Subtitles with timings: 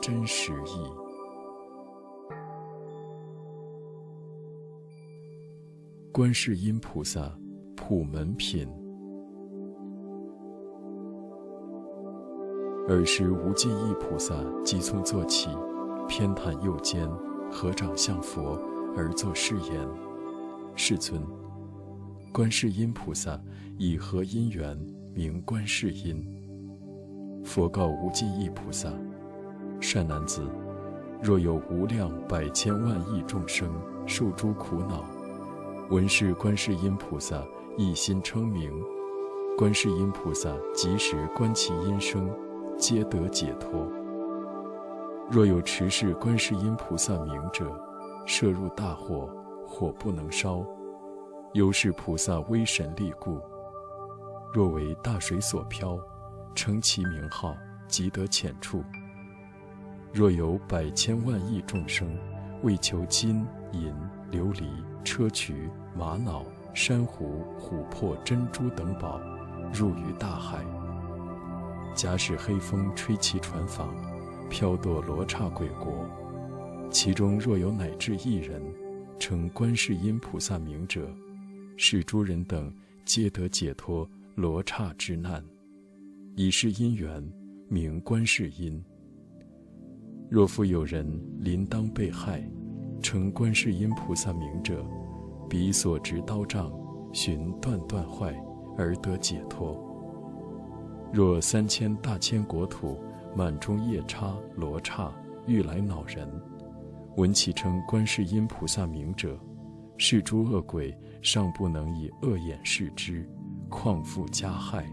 [0.00, 0.90] 真实义。
[6.12, 7.32] 观世音菩萨
[7.76, 8.68] 普门品。
[12.88, 15.50] 尔时无尽意菩萨即从坐起，
[16.08, 17.08] 偏袒右肩，
[17.50, 18.58] 合掌向佛。
[18.96, 19.88] 而作誓言
[20.74, 21.22] ：“世尊，
[22.32, 23.40] 观世音菩萨
[23.76, 24.76] 以何因缘
[25.14, 26.26] 名观世音？”
[27.44, 28.90] 佛告无尽意菩萨
[29.80, 30.42] ：“善男子，
[31.22, 33.72] 若有无量百千万亿众生
[34.06, 35.04] 受诸苦恼，
[35.90, 37.42] 闻是观世音菩萨
[37.76, 38.72] 一心称名，
[39.56, 42.28] 观世音菩萨即时观其音声，
[42.76, 43.86] 皆得解脱。
[45.30, 47.70] 若有持是观世音菩萨名者，”
[48.26, 49.30] 摄入大火，
[49.66, 50.64] 火不能烧，
[51.54, 53.40] 由是菩萨威神力故。
[54.52, 55.98] 若为大水所漂，
[56.54, 57.54] 称其名号，
[57.86, 58.82] 即得浅处。
[60.12, 62.16] 若有百千万亿众生，
[62.62, 63.92] 为求金银
[64.32, 64.64] 琉璃
[65.04, 65.52] 砗磲
[65.96, 69.20] 玛瑙珊瑚琥珀珍珠等宝，
[69.72, 70.64] 入于大海。
[71.94, 73.88] 假使黑风吹其船舫，
[74.48, 76.08] 飘堕罗刹鬼国。
[76.90, 78.62] 其中若有乃至一人，
[79.18, 81.08] 称观世音菩萨名者，
[81.76, 82.72] 是诸人等
[83.04, 85.44] 皆得解脱罗刹之难，
[86.34, 87.22] 以是因缘
[87.68, 88.82] 名观世音。
[90.30, 91.06] 若复有人
[91.40, 92.42] 临当被害，
[93.02, 94.84] 称观世音菩萨名者，
[95.48, 96.70] 彼所执刀杖
[97.12, 98.34] 寻断断坏
[98.76, 99.82] 而得解脱。
[101.10, 102.98] 若三千大千国土
[103.34, 105.10] 满中夜叉罗刹
[105.46, 106.28] 欲来恼人。
[107.16, 109.36] 闻其称观世音菩萨名者，
[109.96, 113.28] 是诸恶鬼尚不能以恶眼视之，
[113.68, 114.86] 况复加害。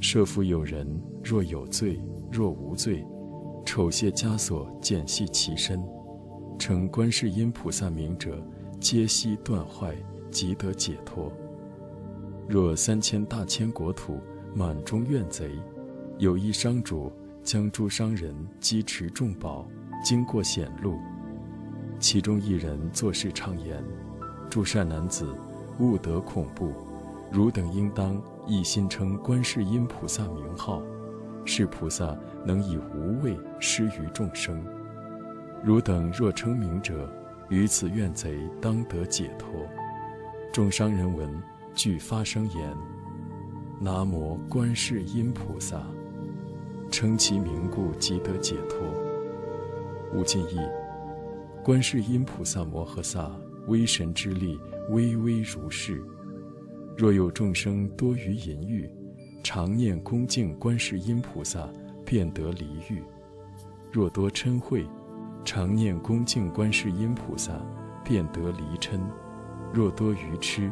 [0.00, 0.86] 设复有人
[1.24, 1.98] 若有罪，
[2.30, 3.06] 若无罪，
[3.66, 5.82] 丑械枷锁剪系其身，
[6.56, 8.40] 称观世音菩萨名者，
[8.80, 9.94] 皆悉断坏，
[10.30, 11.30] 即得解脱。
[12.48, 14.20] 若三千大千国土
[14.54, 15.50] 满中怨贼，
[16.16, 17.12] 有一商主
[17.42, 19.66] 将诸商人积持重宝。
[20.04, 20.96] 经过险路，
[21.98, 23.82] 其中一人作事畅言
[24.48, 25.34] ：“诸善男子，
[25.80, 26.72] 勿得恐怖。
[27.32, 30.80] 汝等应当一心称观世音菩萨名号，
[31.46, 32.14] 是菩萨
[32.44, 34.62] 能以无畏施于众生。
[35.64, 37.08] 汝等若称名者，
[37.48, 39.48] 于此怨贼当得解脱。”
[40.52, 41.30] 众商人闻，
[41.74, 42.76] 俱发声言
[43.80, 45.82] ：“南无观世音菩萨，
[46.90, 48.78] 称其名故，即得解脱。”
[50.14, 50.58] 无尽意，
[51.62, 53.30] 观世音菩萨摩诃萨
[53.66, 54.58] 威神之力，
[54.90, 56.02] 巍巍如是。
[56.96, 58.88] 若有众生多于淫欲，
[59.48, 61.68] 常念恭敬观世音菩萨，
[62.04, 63.00] 便得离欲；
[63.92, 64.84] 若多嗔恚，
[65.44, 67.52] 常念恭敬观世音菩萨，
[68.02, 68.98] 便得离嗔；
[69.72, 70.68] 若多愚痴，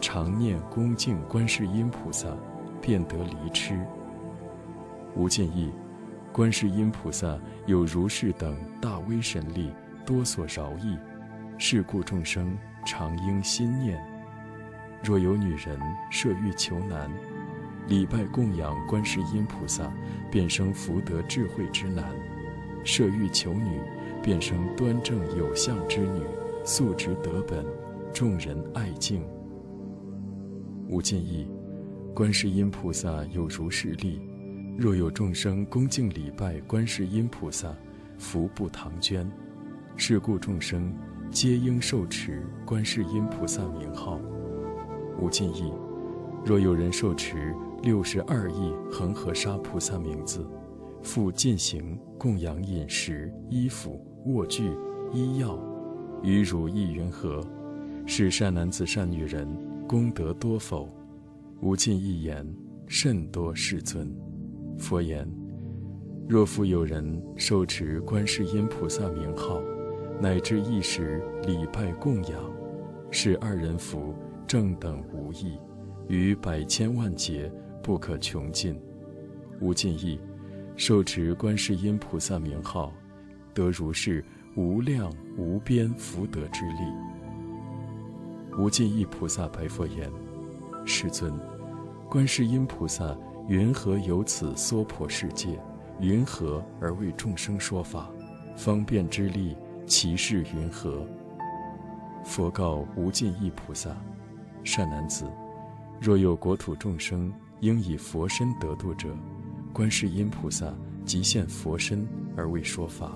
[0.00, 2.28] 常念恭敬观世音菩萨，
[2.80, 3.78] 便得离痴。
[5.14, 5.70] 无尽意。
[6.32, 9.70] 观世音菩萨有如是等大威神力，
[10.06, 10.96] 多所饶益，
[11.58, 12.56] 是故众生
[12.86, 14.02] 常应心念。
[15.04, 15.78] 若有女人
[16.10, 17.10] 设欲求男，
[17.88, 19.92] 礼拜供养观世音菩萨，
[20.30, 22.04] 便生福德智慧之男；
[22.84, 23.80] 设欲求女，
[24.22, 26.20] 便生端正有相之女，
[26.64, 27.64] 素质德本，
[28.12, 29.22] 众人爱敬。
[30.88, 31.48] 无尽意，
[32.12, 34.20] 观世音菩萨有如是力。
[34.76, 37.72] 若有众生恭敬礼拜观世音菩萨，
[38.18, 39.30] 福不唐捐，
[39.96, 40.92] 是故众生
[41.30, 44.20] 皆应受持观世音菩萨名号。
[45.18, 45.72] 无尽意，
[46.46, 47.52] 若有人受持
[47.82, 50.46] 六十二亿恒河沙菩萨名字，
[51.02, 54.70] 复进行供养饮食、衣服、卧具、
[55.12, 55.58] 医药，
[56.22, 57.44] 于汝意云何？
[58.06, 59.48] 是善男子、善女人，
[59.88, 60.88] 功德多否？
[61.62, 62.46] 无尽一言：
[62.86, 64.08] 甚多，世尊。
[64.78, 65.28] 佛言：
[66.28, 69.60] 若复有人受持观世音菩萨名号，
[70.20, 72.40] 乃至一时礼拜供养，
[73.10, 74.14] 是二人福
[74.46, 75.58] 正等无异，
[76.08, 77.50] 于百千万劫
[77.82, 78.78] 不可穷尽，
[79.60, 80.20] 无尽意。
[80.76, 82.92] 受持观世音菩萨名号，
[83.54, 84.22] 得如是
[84.56, 86.82] 无量无边福德之力。
[88.58, 90.10] 无尽意菩萨白佛言
[90.84, 91.32] ：“世尊，
[92.10, 93.16] 观世音菩萨
[93.48, 95.58] 云何有此娑婆世界？
[95.98, 98.10] 云何而为众生说法？
[98.54, 99.56] 方便之力，
[99.86, 101.06] 其事云何？”
[102.22, 103.96] 佛告无尽意菩萨
[104.62, 105.24] ：“善男子，
[106.00, 109.08] 若有国土众生应以佛身得度者。”
[109.72, 110.72] 观世音菩萨
[111.04, 113.12] 即现佛身而为说法，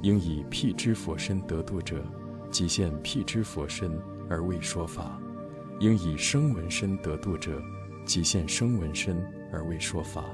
[0.00, 2.02] 应以辟支佛身得度者，
[2.50, 3.92] 即现辟支佛身
[4.26, 5.20] 而为说法；
[5.78, 7.62] 应以声闻身得度者，
[8.06, 9.22] 即现声闻身
[9.52, 10.24] 而为说法；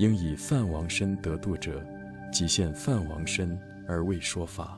[0.00, 1.80] 应以梵王身得度者，
[2.32, 4.76] 即现梵王身而为说法；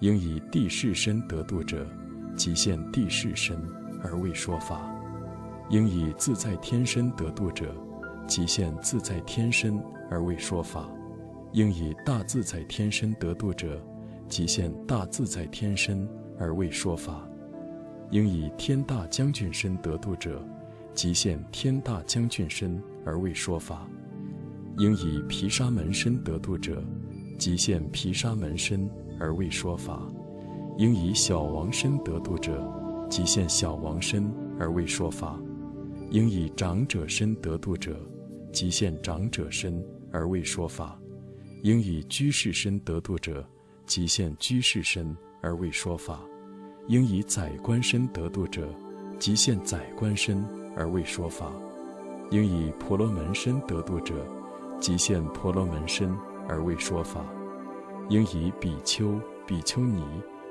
[0.00, 1.86] 应以地势身得度者，
[2.34, 3.62] 即现地势身
[4.02, 4.80] 而为说法；
[5.70, 7.74] 应以自在天身得度者。
[8.26, 9.80] 即现自在天身
[10.10, 10.90] 而为说法，
[11.52, 13.80] 应以大自在天身得度者，
[14.28, 17.22] 即现大自在天身而为说法；
[18.10, 20.44] 应以天大将军身得度者，
[20.92, 23.86] 即现天大将军身而为说法；
[24.78, 26.82] 应以毗沙门身得度者，
[27.38, 28.90] 即现毗沙门身
[29.20, 30.12] 而为说法；
[30.78, 32.60] 应以小王身得度者，
[33.08, 34.28] 即现小王身
[34.58, 35.38] 而为说法；
[36.10, 37.96] 应以长者身得度者。
[38.52, 40.98] 即现长者身而为说法，
[41.62, 43.46] 应以居士身得度者，
[43.84, 46.20] 即现居士身而为说法；
[46.88, 48.66] 应以宰官身得度者，
[49.18, 50.42] 即现宰官身
[50.74, 51.52] 而为说法；
[52.30, 54.26] 应以婆罗门身得度者，
[54.80, 56.16] 即现婆罗门身
[56.48, 57.26] 而为说法；
[58.08, 60.02] 应以比丘、比丘尼、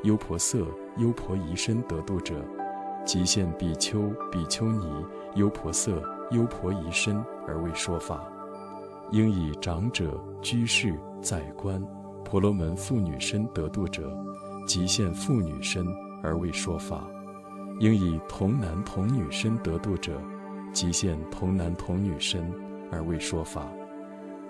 [0.03, 0.63] 优婆塞、
[0.97, 2.35] 优婆夷身得度者，
[3.03, 4.85] 即现比丘、比丘尼、
[5.35, 5.91] 优婆塞。
[6.31, 8.27] 优婆夷身而为说法，
[9.11, 11.79] 应以长者、居士、宰官、
[12.23, 14.11] 婆罗门妇女身得度者，
[14.65, 15.85] 即现妇女身
[16.23, 17.07] 而为说法；
[17.79, 20.19] 应以童男童女身得度者，
[20.73, 22.51] 即现童男童女身
[22.91, 23.61] 而为说法；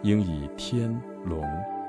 [0.01, 0.89] 应以天
[1.25, 1.43] 龙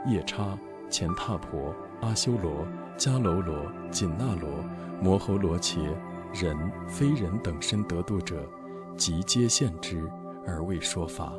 [0.09, 0.59] 夜叉
[0.91, 2.67] 乾闼婆阿修罗
[2.99, 3.55] 迦楼罗
[3.93, 4.51] 紧那罗
[5.01, 5.81] 摩诃罗伽
[6.35, 6.57] 人
[6.89, 8.45] 非人等身得度者。
[8.97, 10.09] 即皆现之
[10.47, 11.35] 而为说法，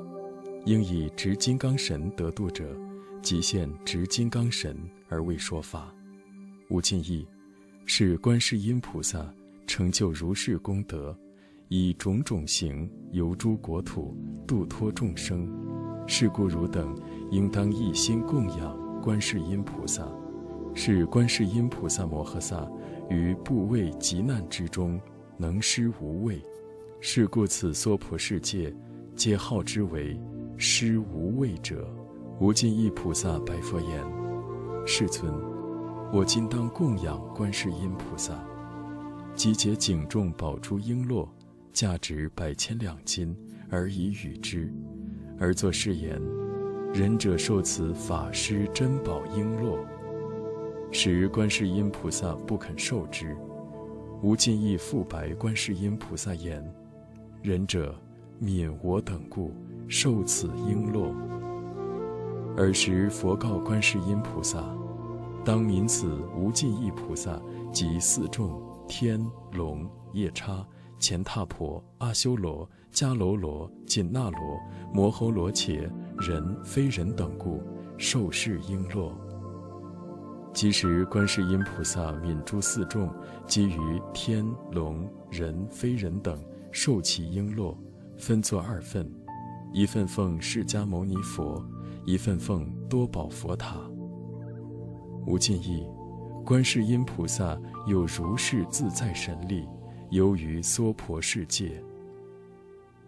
[0.66, 2.78] 应以执金刚神得度者，
[3.22, 4.78] 即现执金刚神
[5.10, 5.94] 而为说法。
[6.70, 7.28] 无尽意，
[7.86, 9.26] 是观世音菩萨
[9.66, 11.18] 成就如是功德，
[11.68, 14.16] 以种种行游诸国土，
[14.46, 15.50] 度脱众生。
[16.06, 16.98] 是故汝等
[17.32, 20.08] 应当一心供养观世音菩萨，
[20.74, 22.66] 是观世音菩萨摩诃萨
[23.10, 25.02] 于怖畏极难之中，
[25.38, 26.42] 能施无畏。
[27.00, 28.74] 是故此娑婆世界，
[29.16, 30.20] 皆号之为
[30.58, 31.88] 施无畏者。
[32.40, 34.04] 无尽意菩萨白佛言
[34.86, 35.32] ：“世尊，
[36.12, 38.44] 我今当供养观世音菩萨，
[39.36, 41.28] 集结警众宝珠璎珞，
[41.72, 43.36] 价值百千两金，
[43.70, 44.72] 而以与之，
[45.40, 46.22] 而作誓言：
[46.94, 49.80] 仁者受此法师珍宝璎珞。
[50.92, 53.36] 时观世音菩萨不肯受之。
[54.24, 56.64] 无尽意复白观世音菩萨言。”
[57.44, 57.96] 仁者，
[58.40, 59.54] 免我等故
[59.88, 61.14] 受此璎珞。
[62.58, 64.64] 尔时佛告观世音菩萨
[65.46, 67.40] ：“当明此无尽意菩萨
[67.72, 70.66] 及四众天龙夜叉
[71.00, 74.60] 乾闼婆阿修罗迦楼罗紧那罗
[74.92, 77.62] 摩诃罗伽人非人等故
[77.98, 79.12] 受是璎珞。”
[80.54, 83.14] 即时观世音菩萨悯诸四众，
[83.46, 86.36] 基于天龙人非人等。
[86.72, 87.76] 受其璎珞，
[88.18, 89.10] 分作二份，
[89.74, 91.64] 一份奉释迦牟尼佛，
[92.06, 93.80] 一份奉多宝佛塔。
[95.26, 95.86] 无尽意，
[96.46, 99.68] 观世音菩萨有如是自在神力，
[100.10, 101.84] 游于娑婆世界。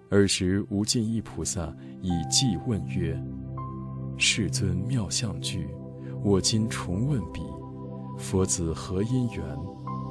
[0.10, 3.22] 尔时无尽意菩萨以偈问曰
[4.18, 5.70] ：“世尊妙相具，
[6.24, 7.42] 我今重问彼，
[8.18, 9.46] 佛子何因缘，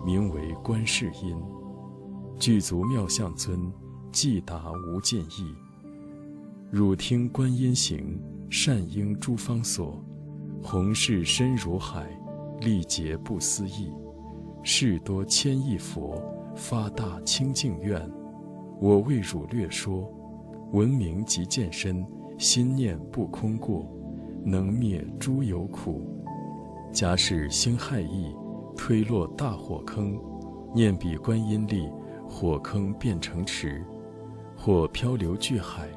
[0.07, 1.37] 名为观世音？”
[2.39, 3.61] 具足妙相尊，
[4.13, 5.53] 即达无尽意。
[6.71, 10.01] 汝听观音行，善应诸方所。
[10.63, 12.09] 弘誓深如海，
[12.61, 13.93] 力竭不思议。
[14.63, 16.23] 事多千亿佛，
[16.55, 18.01] 发大清净愿。
[18.81, 20.09] 我为汝略说，
[20.73, 22.07] 闻名即见身，
[22.39, 23.85] 心念不空过，
[24.45, 26.09] 能灭诸有苦。
[26.93, 28.33] 假使兴害意，
[28.77, 30.17] 推落大火坑，
[30.73, 31.89] 念彼观音力。
[32.29, 33.83] 火坑变成池，
[34.57, 35.89] 或漂流巨海，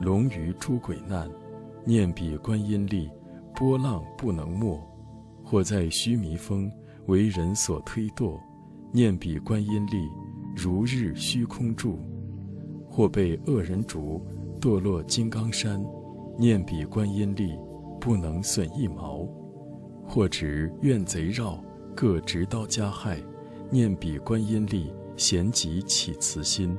[0.00, 1.28] 龙鱼诸鬼难，
[1.84, 3.10] 念彼观音力，
[3.54, 4.80] 波浪不能没；
[5.44, 6.70] 或在须弥峰，
[7.06, 8.40] 为人所推堕，
[8.92, 10.08] 念彼观音力，
[10.56, 11.98] 如日虚空住；
[12.88, 14.24] 或被恶人逐，
[14.60, 15.84] 堕落金刚山，
[16.38, 17.58] 念彼观音力，
[18.00, 19.28] 不能损一毛；
[20.06, 21.62] 或执怨贼绕，
[21.94, 23.18] 各执刀加害，
[23.70, 26.74] 念彼观音力，咸即起慈心；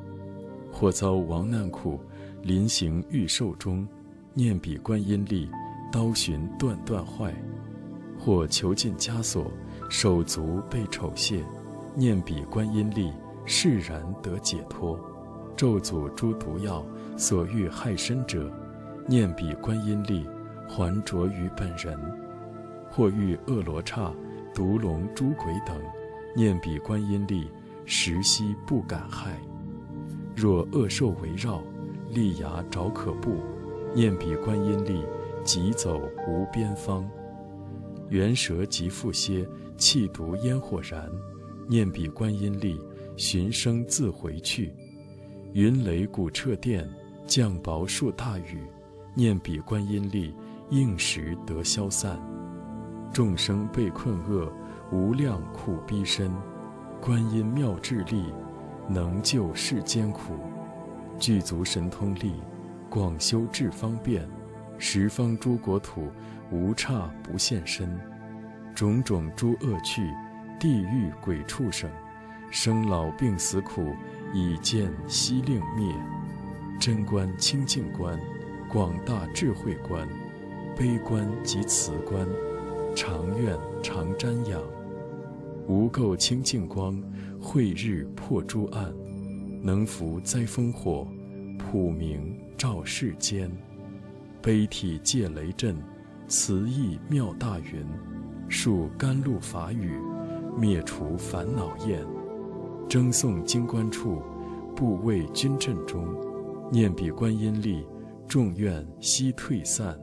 [0.72, 2.00] 或遭亡难苦，
[2.42, 3.88] 临行欲寿终。
[4.34, 5.48] 念彼观音力，
[5.92, 7.32] 刀寻断断坏；
[8.18, 9.46] 或囚禁枷锁，
[9.92, 11.44] 手足被丑亵，
[11.94, 13.14] 念彼观音力，
[13.46, 14.98] 释然得解脱；
[15.56, 16.84] 咒诅诸毒药，
[17.16, 18.52] 所欲害身者，
[19.06, 20.26] 念彼观音力，
[20.68, 21.96] 还着于本人；
[22.90, 24.12] 或遇恶罗刹、
[24.52, 25.80] 毒龙、诸鬼等，
[26.36, 27.48] 念彼观音力，
[27.94, 29.34] 时息不敢害；
[30.34, 31.62] 若恶兽围绕，
[32.10, 33.36] 利牙爪可怖。
[33.94, 35.04] 念彼观音力，
[35.44, 37.04] 疾走无边方；
[38.08, 39.46] 猿蛇即复歇，
[39.76, 41.12] 气毒烟火燃。
[41.68, 42.80] 念彼观音力，
[43.18, 44.74] 寻声自回去。
[45.52, 46.90] 云雷鼓彻电，
[47.28, 48.64] 降雹数大雨。
[49.14, 50.34] 念彼观音力，
[50.70, 52.18] 应时得消散。
[53.12, 54.50] 众生被困厄，
[54.94, 56.32] 无量苦逼身。
[57.02, 58.32] 观音妙智力，
[58.88, 60.36] 能救世间苦。
[61.18, 62.36] 具足神通力。
[62.92, 64.28] 广修智方便，
[64.78, 66.12] 十方诸国土
[66.52, 67.98] 无刹不现身，
[68.76, 70.04] 种种诸恶趣，
[70.60, 71.90] 地狱鬼畜生，
[72.52, 73.96] 生老病死苦，
[74.34, 75.96] 已见悉令灭。
[76.80, 78.20] 真观清净观，
[78.70, 80.06] 广大智慧观，
[80.76, 82.28] 悲观及慈观，
[82.94, 84.62] 常愿常瞻仰，
[85.68, 87.02] 无垢清净光，
[87.40, 88.94] 慧日破诸暗，
[89.62, 91.08] 能伏灾风火，
[91.58, 92.40] 普明。
[92.58, 93.50] 照世间，
[94.40, 95.76] 悲体戒雷震，
[96.28, 97.84] 慈意妙大云，
[98.48, 99.96] 树甘露法语，
[100.60, 102.06] 灭除烦恼厌。
[102.88, 104.22] 争诵经观处，
[104.76, 106.06] 不畏军阵中，
[106.72, 107.84] 念彼观音力，
[108.28, 110.00] 众愿悉退散。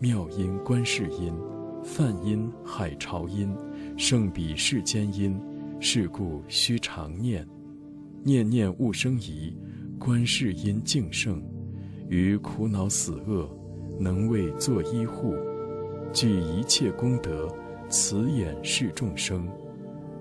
[0.00, 1.32] 妙音观世音，
[1.84, 3.54] 梵音海潮音，
[3.96, 5.38] 胜彼世间音，
[5.80, 7.46] 是故须常念。
[8.22, 9.56] 念念勿生疑，
[9.98, 11.42] 观世音净圣。
[12.08, 13.50] 于苦恼死恶，
[13.98, 15.34] 能为作医护，
[16.12, 17.52] 具一切功德，
[17.88, 19.48] 慈眼视众生，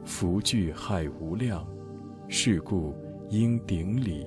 [0.04, 1.68] 福聚海无量，
[2.28, 2.96] 是故
[3.30, 4.26] 应顶礼。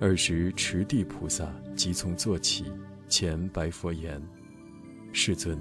[0.00, 2.64] 尔时持地菩萨即从坐起，
[3.08, 4.20] 前白佛言
[5.12, 5.56] ：“世尊，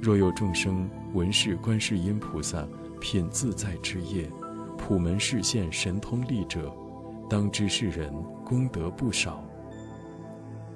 [0.00, 2.66] 若有众生闻是观世音菩萨
[3.02, 4.30] 品自在之业，
[4.78, 6.72] 普门示现神通力者，
[7.28, 8.10] 当知是人
[8.42, 9.44] 功德不少。”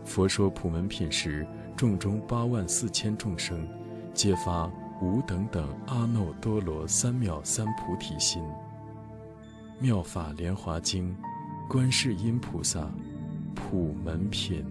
[0.05, 3.67] 佛说普门品时，众中八万四千众生，
[4.13, 8.43] 皆发无等等阿耨多罗三藐三菩提心。
[9.79, 11.17] 妙法莲华经，
[11.67, 12.91] 观世音菩萨
[13.55, 14.63] 普门品。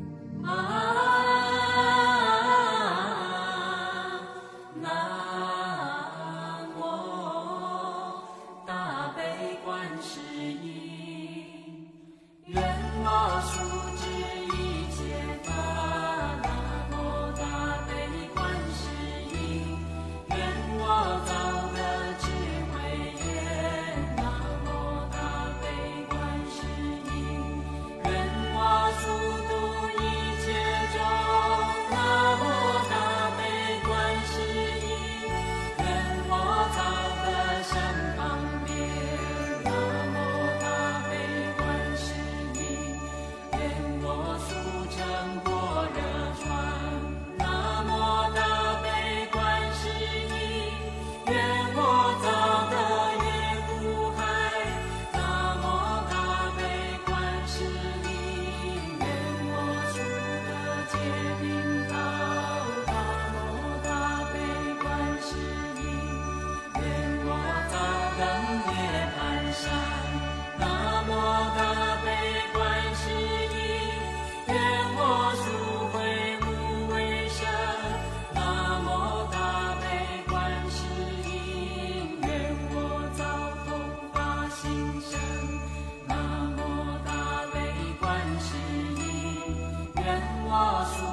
[90.54, 91.13] 他说。